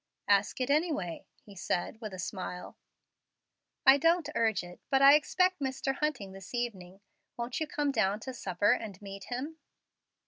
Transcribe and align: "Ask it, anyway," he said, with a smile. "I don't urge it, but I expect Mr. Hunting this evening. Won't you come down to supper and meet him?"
"Ask 0.27 0.59
it, 0.59 0.71
anyway," 0.71 1.27
he 1.43 1.55
said, 1.55 2.01
with 2.01 2.11
a 2.11 2.17
smile. 2.17 2.75
"I 3.85 3.97
don't 3.99 4.29
urge 4.33 4.63
it, 4.63 4.79
but 4.89 4.99
I 4.99 5.13
expect 5.13 5.59
Mr. 5.59 5.97
Hunting 5.97 6.31
this 6.31 6.55
evening. 6.55 7.01
Won't 7.37 7.59
you 7.59 7.67
come 7.67 7.91
down 7.91 8.19
to 8.21 8.33
supper 8.33 8.71
and 8.71 8.99
meet 8.99 9.25
him?" 9.25 9.57